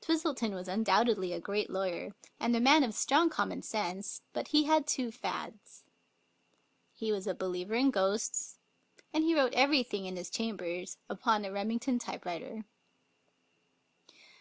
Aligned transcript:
Twistleton 0.00 0.52
was 0.52 0.66
undoubtedly 0.66 1.32
a 1.32 1.38
great 1.38 1.70
lawyer, 1.70 2.12
and 2.40 2.56
a 2.56 2.60
man 2.60 2.82
of 2.82 2.92
strong 2.92 3.30
common 3.30 3.62
sense, 3.62 4.20
but 4.32 4.48
he 4.48 4.64
had 4.64 4.84
two 4.84 5.12
fads. 5.12 5.84
He 6.92 7.12
was 7.12 7.28
a 7.28 7.36
believer 7.36 7.74
in 7.76 7.92
ghosts, 7.92 8.58
and 9.12 9.22
he 9.22 9.32
wrote 9.32 9.54
everything 9.54 10.06
in 10.06 10.16
his 10.16 10.28
cham 10.28 10.56
bers 10.56 10.96
upon 11.08 11.44
a 11.44 11.52
Remington 11.52 12.00
typewriter. 12.00 12.64